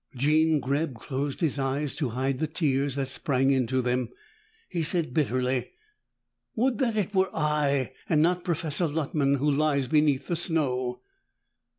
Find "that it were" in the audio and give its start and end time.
6.79-7.29